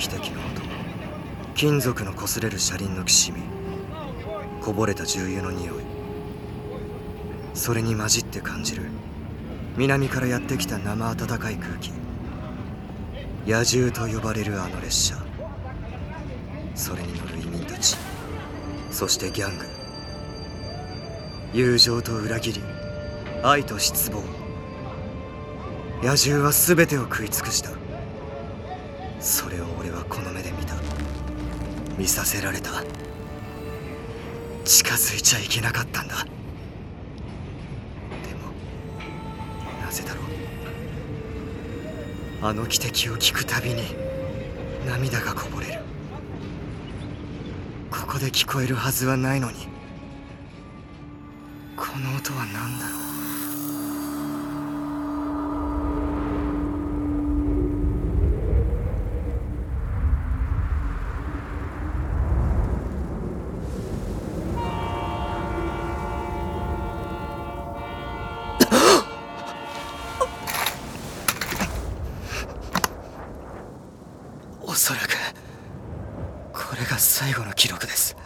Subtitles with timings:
[0.00, 3.42] 裂くような汽笛の音金属の擦れる車輪のきしみ
[4.62, 5.84] こぼれた重油の匂い
[7.52, 8.84] それに混じって感じる
[9.76, 11.92] 南からやってきた生暖かい空気
[13.46, 15.16] 野獣と呼ばれるあの列車
[16.74, 17.96] それに乗る移民たち
[18.90, 19.66] そしてギャング
[21.52, 22.62] 友情と裏切り
[23.42, 24.22] 愛と失望
[26.02, 27.79] 野獣は全てを食い尽くした。
[29.20, 30.74] それを俺はこの目で見た。
[31.98, 32.82] 見させられた。
[34.64, 36.24] 近づいちゃいけなかったんだ。
[36.24, 36.30] で
[38.34, 38.52] も
[39.84, 40.24] なぜだろう。
[42.42, 43.82] あの汽笛を聞くたびに
[44.86, 45.80] 涙がこぼれる。
[47.90, 49.68] ここで聞こえるはずはないのに。
[51.76, 53.00] この音は何だろう
[74.62, 75.08] おそらく
[76.52, 78.16] これが最後の記録です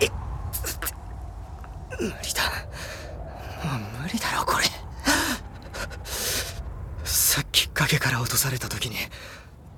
[0.00, 0.06] い
[2.00, 2.42] 無理だ
[3.64, 4.64] もう無理だろこれ
[7.04, 8.96] さっき崖から落とされた時に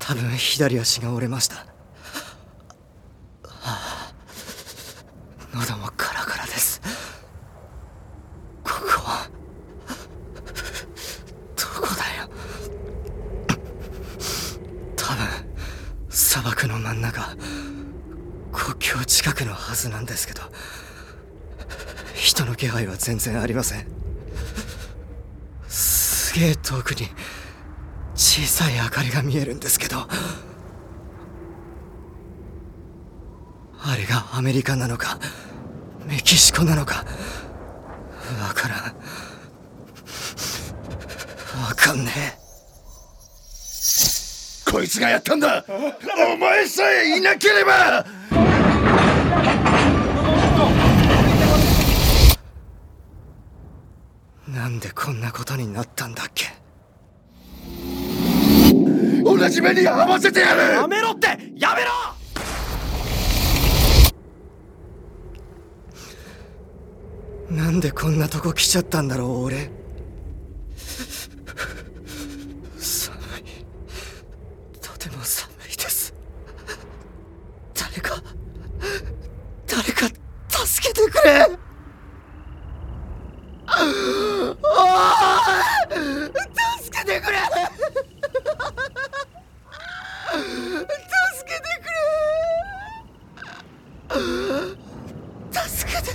[0.01, 1.55] 多分左足が折れました。
[1.55, 1.65] は
[3.63, 4.13] あ。
[5.55, 6.81] 喉もカラカラです。
[8.65, 9.31] ここは
[11.55, 12.29] どこだよ。
[14.97, 15.25] 多分
[16.11, 17.37] 砂漠の真ん中
[18.51, 20.43] 国境近くのはずなんですけど
[22.15, 23.87] 人の気配は全然ありません。
[25.69, 27.07] すげえ遠くに
[28.15, 30.07] 小さい明かりが見えるんですけど
[33.85, 35.19] あれがアメリカなのか
[36.07, 37.05] メキシコなのか
[38.41, 38.79] わからん。
[41.63, 42.43] わかんねえ。
[44.71, 45.65] こいつがやったんだ。
[45.69, 48.07] お前さえいなければ。
[54.49, 56.47] なんでこんなことになったんだっけ。
[56.47, 56.62] 同
[59.49, 60.61] じ目に合わせてやる！
[60.75, 61.29] やめろって！
[61.57, 61.91] やめろ！
[67.51, 69.71] なんでこんなとこ来ちゃったんだろう俺。
[72.79, 73.43] 寒い。
[74.81, 76.15] とても寒いです。
[77.75, 78.23] 誰か
[79.67, 80.07] 誰か
[80.49, 81.57] 助けてくれおい
[86.79, 87.39] 助けてくれ
[91.13, 91.87] 助けてく
[95.55, 96.13] れ助けて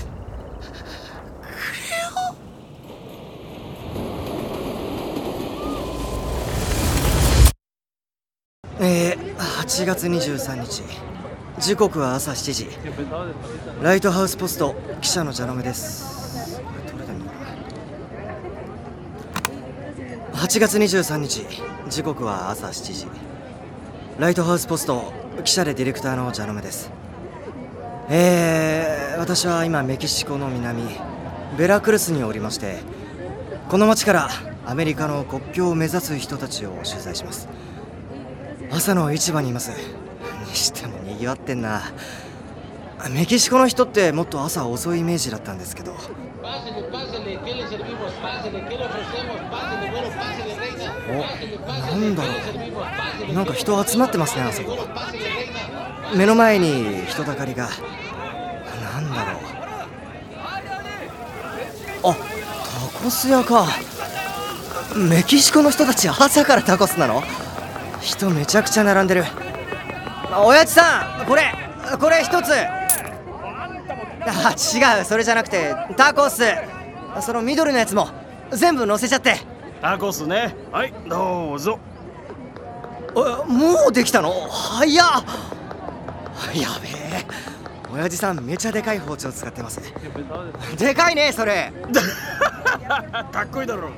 [8.80, 10.84] えー、8月23日
[11.67, 12.69] 時刻は朝7時。
[13.81, 16.61] ライトハウスポスト記者のジャロメです。
[20.31, 21.45] 8月23日
[21.89, 23.07] 時刻は朝7時。
[24.17, 25.11] ライトハウスポスト
[25.44, 26.89] 記者でディレクターのジャロメです。
[28.07, 30.84] えー、私は今メキシコの南
[31.57, 32.78] ベラクルスにおりまして
[33.67, 34.29] この町から
[34.66, 37.49] アメリカの国境を目指す人たちを取材します。
[38.72, 40.06] 朝の市場にいます。
[40.47, 41.82] にしても賑わってんな。
[43.11, 45.94] メキシコの人ってもっと朝遅いイメージだったんですけど。
[45.94, 45.96] お
[51.70, 52.29] なんだろ
[53.29, 53.34] う。
[53.34, 54.78] なんか人集まってますねあそこ。
[56.16, 57.70] 目の前に人だかりが。
[58.82, 59.41] なんだろう。
[62.03, 63.67] あタコス屋か。
[64.96, 67.22] メキシコの人たち朝からタコスなの？
[68.02, 69.26] 人めちゃくちゃ並んでる。
[70.32, 71.53] あおやじさんこれ
[72.00, 72.52] これ一つ。
[74.29, 76.44] あ違うそれじゃなくてタコス。
[77.22, 78.09] その緑のやつも
[78.52, 79.38] 全部乗せちゃって。
[79.82, 80.56] タコスね。
[80.72, 81.79] はいどうぞ。
[83.16, 83.20] え
[83.52, 84.32] もうできたの？
[84.50, 84.88] 早っ。
[86.53, 87.26] やべえ。
[87.91, 89.82] 親父さんめちゃでかい包丁使ってます
[90.78, 91.72] でかいねそれ。
[93.32, 93.90] かっこいいだろ。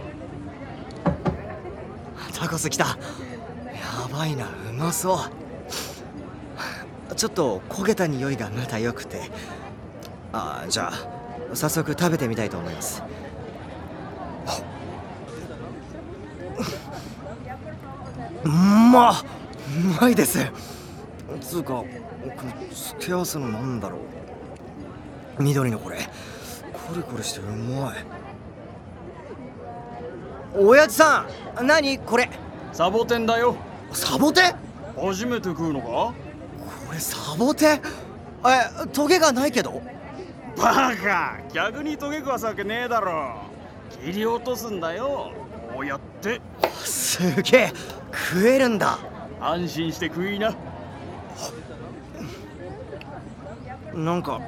[2.39, 2.85] タコス来た。
[2.85, 2.95] や
[4.15, 5.17] ばいなうまそう
[7.15, 9.29] ちょっと焦げた匂いがまた良くて。
[10.31, 13.01] あじゃあ早速食べてみたいと思います。
[18.43, 19.13] うんまう
[19.99, 20.39] まいです。
[21.41, 21.95] つうかこれ
[22.71, 23.97] 付け合わせのなんだろ
[25.39, 25.41] う。
[25.43, 25.97] 緑のこれ。
[26.87, 28.05] コリコリしてうまい。
[30.55, 31.27] 親父さ
[31.59, 32.29] ん何これ？
[32.71, 33.55] サボテンだよ。
[33.93, 34.55] サボテン？
[34.95, 36.13] 初めて食うのか？
[36.89, 37.81] これサボテン？
[38.47, 39.79] えトゲがないけど？
[40.57, 41.37] バカ！
[41.53, 43.43] 逆にトゲ食わすわけねえだろ！
[44.03, 45.31] 切り落とすんだよ！
[45.71, 46.41] こうやって。
[46.83, 47.73] すげえ！
[48.11, 48.97] 食えるんだ。
[49.39, 50.55] 安心して食いな。
[53.93, 54.41] なんか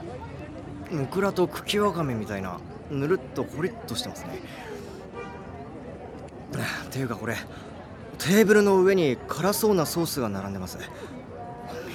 [0.91, 2.57] オクラと茎わかめみたいな
[2.89, 4.41] ぬるっとコリッとしてますね。
[6.85, 7.35] っていうかこれ
[8.17, 10.79] テーブルの上に辛そうなソースが並んでます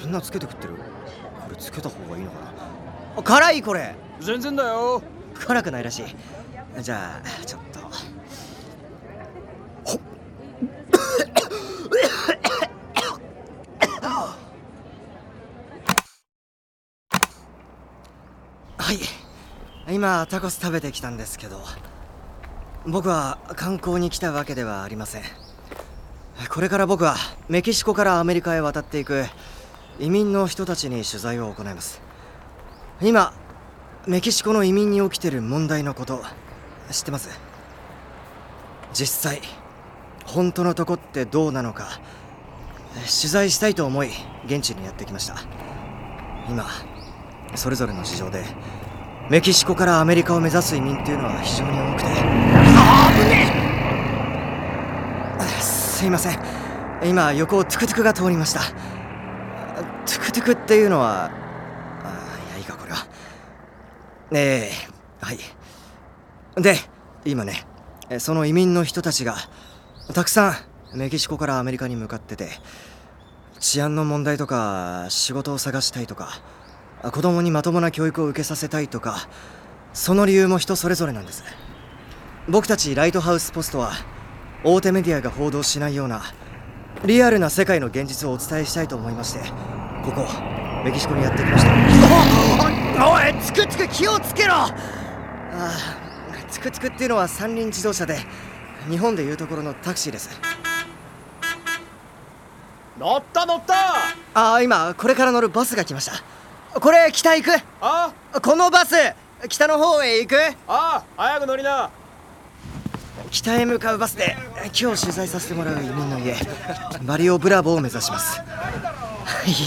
[0.07, 0.75] みんなつけて食ってる。
[0.75, 2.39] これつけた方がいいのか
[3.17, 3.23] な。
[3.23, 3.93] 辛いこれ。
[4.21, 5.01] 全然だよ。
[5.33, 6.81] 辛くないらしい。
[6.81, 7.79] じゃあちょっと。
[9.83, 9.99] ほっ。
[18.77, 18.99] はい。
[19.93, 21.61] 今タコス食べてきたんですけど
[22.85, 25.23] 僕は観光に来たわけではありません。
[26.49, 27.15] これから僕は
[27.49, 29.25] メキシコからアメリカへ渡っていく
[29.99, 32.01] 移民の人たちに取材を行います。
[33.01, 33.33] 今
[34.05, 36.21] メキシコの移民に起きてる問題のこと
[36.91, 37.29] 知ってます？
[38.93, 39.41] 実際
[40.25, 41.99] 本当のとこってどうなのか
[42.93, 44.09] 取材したいと思い
[44.45, 45.35] 現地にやってきました。
[46.49, 46.65] 今
[47.55, 48.43] それぞれの事情で
[49.29, 52.07] メキシコからアメリカを目指す移民っていうのは非常に多くて。
[52.79, 53.47] あぶね
[55.59, 56.39] すいません。
[57.03, 58.61] 今横をトゥクトゥクが通りました。
[60.07, 61.25] トゥクトゥクっていうのは
[62.03, 63.05] あいやいいかこれは。
[64.31, 65.39] ええはい。
[66.55, 66.77] で
[67.25, 67.65] 今ね
[68.19, 69.35] その移民の人たちが
[70.13, 70.55] たくさ
[70.93, 72.49] んメキシコからアメリカに向かってて
[73.59, 76.29] 治安の問題とか仕事を探したいとか
[77.11, 79.27] 子供にまともな教育を受けさせたいとか
[79.93, 81.43] その理由も人それぞれなんです。
[82.49, 83.91] 僕たちライトハウスポストは
[84.63, 86.21] 大手メディアが報道しないような
[87.05, 89.41] リアルな世界の現実をお伝えしたいと思いまして
[90.07, 90.25] ここ
[90.85, 91.71] メキシコにやってきました。
[93.09, 94.53] おいつくつく気をつけろ。
[94.53, 94.71] あ
[95.53, 95.69] あ
[96.49, 98.17] つくつくっていうのは三輪自動車で
[98.89, 100.29] 日本でいうところのタクシーです。
[102.97, 103.73] 乗った乗った。
[104.33, 106.79] ああ今これから乗るバスが来ました。
[106.79, 107.51] これ北行く？
[107.81, 108.95] あこのバス
[109.49, 110.37] 北の方へ行く？
[110.69, 111.89] あ早く乗りな。
[113.29, 114.37] 北へ向かうバスで
[114.67, 116.33] 今日取材させてもらう移民の家
[117.03, 118.41] バリオブラボーを目指します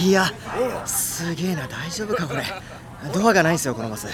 [0.05, 0.27] いや
[0.87, 2.45] すげえな大丈夫かこれ。
[3.13, 4.09] ドアがないんすよこのバス。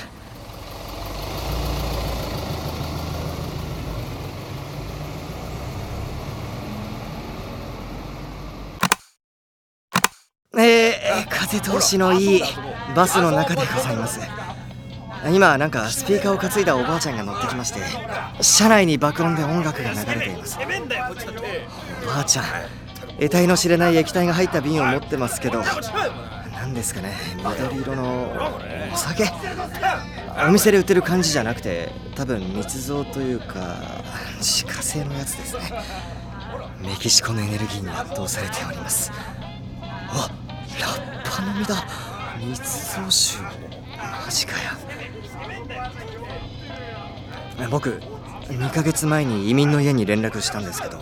[10.58, 12.42] えー、風通しのいい
[12.94, 14.21] バスの中でございます。
[15.32, 17.80] 今なんかスピーカーを担いだおばあちゃんが乗ってきまして
[18.40, 20.59] 車内に爆音で音楽が流れています。
[22.02, 22.44] おばあちゃん
[23.18, 25.62] 得体の知れない液体が入った瓶を持ってますけど
[26.52, 28.32] 何ですかね緑色の
[28.92, 29.25] お酒。
[30.49, 33.76] お店で売ってる感じじゃなくて多分密造というか
[34.38, 35.62] 自家製のやつですね。
[36.82, 39.11] メキシコのエネルギーに圧倒されております。
[39.82, 40.30] あ
[40.80, 41.87] ラッパの実だ。
[42.38, 43.42] 密造酒。
[43.96, 44.58] マジかよ。
[47.70, 48.00] 僕
[48.49, 50.99] 2ヶ月前に移民の家に連絡したんですけど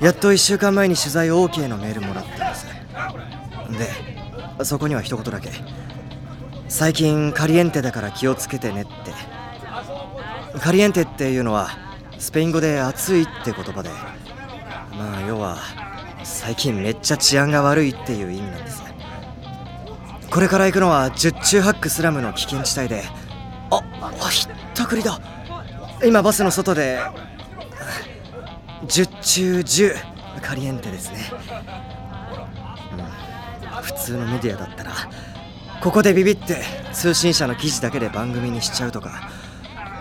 [0.00, 2.50] やっと1週間前に取材 OK のメールもらった
[3.68, 3.94] んです。
[4.58, 5.50] でそこには一言だけ。
[6.68, 8.90] 最近カリエンテだから気をつけてねって。
[10.60, 11.70] カリエンテっていうのは
[12.18, 13.90] スペイン語で暑いって言葉で。
[14.96, 15.58] まあ要は
[16.22, 18.82] 最近めっちゃ治安が悪いっていう意味なんです。
[20.30, 23.04] これから行くのは十中八九スラムの危険地帯で。
[23.70, 23.82] あ
[24.20, 25.20] あひったくりだ。
[26.04, 27.00] 今バスの外で
[28.86, 31.18] 10中10カリエンテですね、
[32.92, 34.92] うん、普通のメディアだったら
[35.82, 36.62] ここでビビって
[36.92, 39.28] 通信社の記事だけで番組にしちゃうとか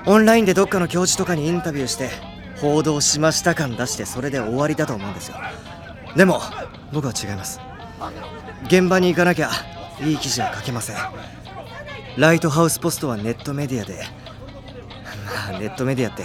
[0.06, 2.10] オンラインでどっかの教授とかにインタビューして
[2.58, 5.38] 報道しました感出してそれで終わりだと思うんですよ。
[6.16, 6.42] でも
[6.92, 7.60] 僕は違います。
[8.68, 9.50] 現場に行かなきゃ
[10.02, 10.96] いい記事は書けません。
[12.18, 14.06] ライトハウスポストはネットメディアで。
[15.50, 16.24] まあネットメディアって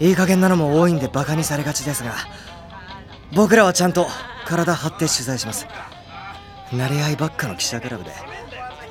[0.00, 2.14] いい加減なのも多いんでバカにされがちですが
[3.34, 4.06] 僕らはちゃんと
[4.46, 5.66] 体張って取材します。
[6.70, 8.10] 慣れ合いばっかの記者クラブで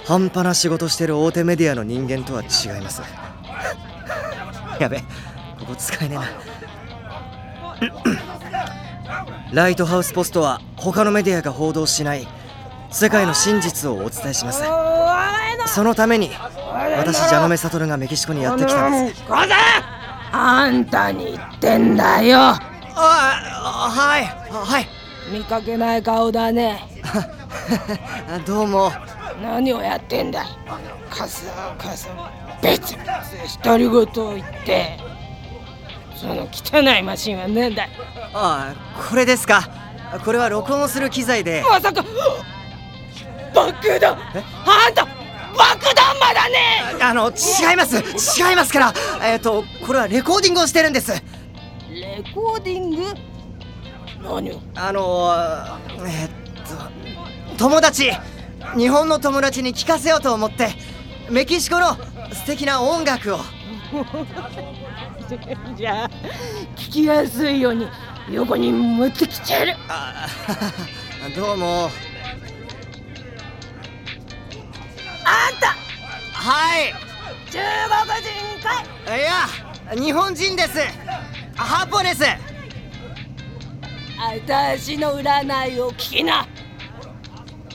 [0.06, 2.46] 半端な仕事してる大手メディアの人間とは違
[2.78, 3.02] います。
[4.80, 5.00] やべ
[5.60, 6.26] ここ使えねえな。
[9.52, 12.28] ライトハウスポストは他のメディアが報道しない
[12.92, 14.64] 世界の真実をお伝えします。
[15.68, 16.32] そのために
[16.98, 19.24] 私ジャノメサトルがメキシコにやってきたんです。
[20.50, 22.38] あんたに言ってんだよ。
[22.40, 22.62] あ
[22.96, 24.88] はいはい。
[25.30, 26.88] 見かけない顔だね。
[28.48, 28.90] どうも。
[29.42, 30.48] 何をやってんだい？
[31.10, 32.10] カスカス
[32.62, 33.04] ベツベ
[33.50, 34.98] ツ独り言を言って。
[36.16, 37.90] その汚いマシンは何だい。
[38.34, 38.74] あ
[39.10, 39.68] これですか。
[40.24, 41.62] これは録音する機材で。
[41.70, 42.06] まさか。
[43.54, 44.18] 爆弾。
[44.66, 45.06] あんた
[46.20, 47.04] 爆弾魔だね！
[47.04, 47.98] あの違います。
[47.98, 48.94] 違いますから。
[49.24, 51.12] えっ、とこれはレコーディングをしてるんです。
[51.92, 53.04] レコーディング？
[54.24, 54.62] 何を？
[54.76, 55.34] あの
[56.08, 56.30] えっ
[56.68, 58.12] と友達
[58.76, 60.70] 日本の友達に聞かせようと思って
[61.30, 61.96] メキシコの
[62.34, 63.40] 素敵な音楽を。
[65.76, 66.10] じゃあ
[66.76, 67.88] 聞きやすいように
[68.32, 69.76] 横に持ってきちゃる。
[69.88, 70.28] あ
[71.36, 71.90] どうも
[76.48, 76.94] はい。
[77.52, 78.32] 中国人
[78.64, 78.82] か
[79.14, 79.20] い。
[79.20, 79.50] いや
[80.02, 80.80] 日本人です。
[81.58, 82.24] ハポです。
[84.18, 86.48] 私の占いを聞きな。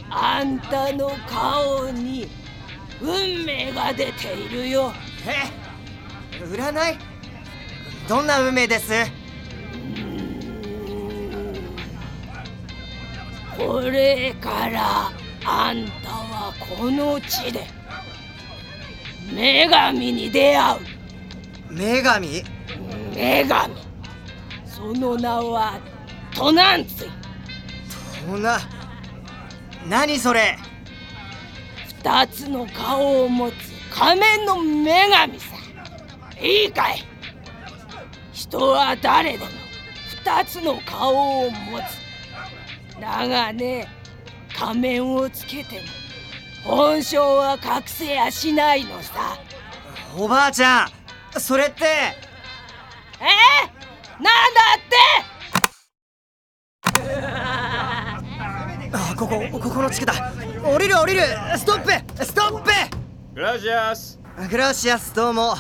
[0.08, 2.26] あんたの顔に
[3.02, 4.94] 運命が出ているよ。
[5.26, 5.50] え
[6.42, 6.98] 占い？
[8.08, 8.90] どんな運命です？
[13.54, 15.12] これから
[15.44, 17.66] あんたはこの地で
[19.34, 20.80] 女神に出会う。
[21.70, 22.42] 女神？
[23.14, 23.74] 女神。
[24.66, 25.80] その名は
[26.34, 27.06] トナンツ。
[27.06, 27.10] ィ
[28.26, 28.58] そんな
[29.88, 30.58] 何それ？
[32.04, 33.54] 二つの顔を持つ
[33.90, 35.46] 仮面の女神さ。
[36.40, 37.04] いいかい？
[38.32, 39.44] 人は誰でも
[40.24, 43.00] 二つの顔を持つ。
[43.00, 43.88] だがね
[44.56, 45.82] 仮面をつけても
[46.64, 49.36] 本性は隠せやしないのさ。
[50.16, 51.84] おばあちゃんそれって。
[51.84, 53.24] え？
[54.22, 54.80] なんだっ
[56.90, 57.02] て？
[58.92, 60.32] あここここの地区だ。
[60.64, 61.22] 降りる降りる。
[61.56, 62.70] ストップストップ。
[63.34, 65.56] Gracias グラシアスどうも。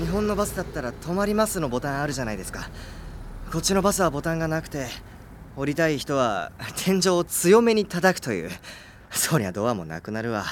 [0.00, 2.68] 日本のバスだったら止まりますのボタンあるじゃないですか。
[3.50, 4.86] こっちのバスはボタンがなくて
[5.56, 8.50] 降りたい人は天井を強めに叩くという
[9.10, 10.44] そりゃドアもなくなるわ。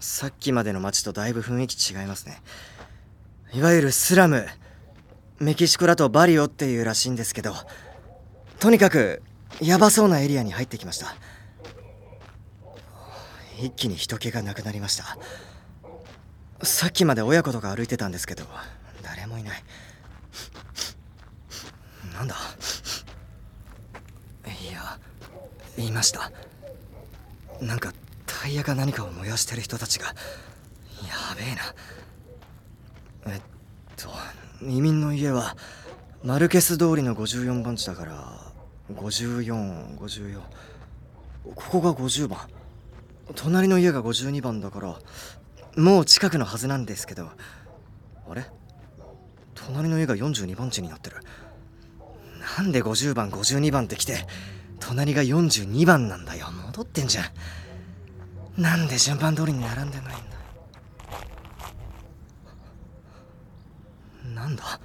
[0.00, 2.40] さっきまでの街とだいぶ雰囲気違いますね。
[3.52, 4.46] いわゆるスラム。
[5.38, 7.54] メキシコだとバリオっていうらしいんですけど。
[8.58, 9.22] とにかく
[9.60, 11.14] ヤバそうなエリアに入ってきました。
[13.60, 15.18] 一気に人気がなくなりました。
[16.62, 18.44] さっきまで親子とか歩いてたんですけど
[19.02, 19.62] 誰もいない。
[22.14, 22.34] なんだ
[24.46, 24.98] いや
[25.78, 26.30] いました。
[27.60, 27.92] なんか
[28.26, 30.06] タイヤか何かを燃やしてる人たちが。
[30.08, 30.14] や
[31.36, 33.34] べえな。
[33.34, 33.40] えっ
[33.96, 34.10] と
[34.62, 35.56] 移民の家は
[36.22, 38.52] マルケス通りの54番地だから
[38.92, 40.40] 5454
[41.54, 42.40] ここが50番。
[43.34, 44.98] 隣の家が52番だから
[45.76, 47.28] もう近くのはずなんですけど。
[48.28, 48.44] あれ？
[49.54, 51.16] 隣の家が42番地になってる。
[52.58, 54.26] なんで50番52番って来て
[54.80, 56.46] 隣が42番なんだよ。
[56.66, 57.22] 戻ってんじゃ
[58.56, 58.60] ん。
[58.60, 60.36] なんで順番通りに並んでないんだ。
[64.34, 64.80] なんだ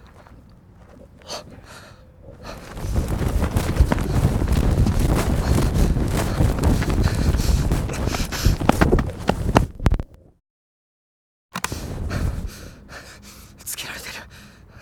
[13.66, 14.14] つけられてる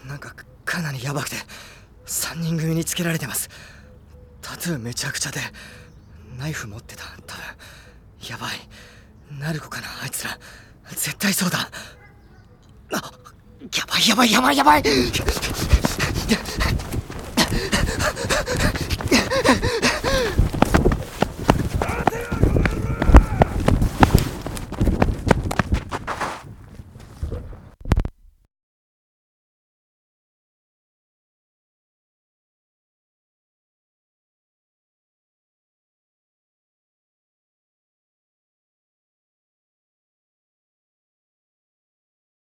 [0.08, 0.36] なんか
[0.66, 1.36] かなりヤバくて
[2.06, 3.50] 3人組につけられてます
[4.70, 5.40] 数めちゃくちゃで
[6.38, 7.44] ナイフ持ってた多分
[8.30, 8.52] やばい。
[9.40, 10.38] ナルコかなあいつら。
[10.90, 11.70] 絶対そうだ。
[12.92, 13.02] あ
[13.76, 14.84] やばいやばいやばいやばい。